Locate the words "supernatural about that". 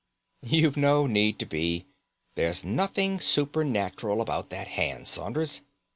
3.19-4.69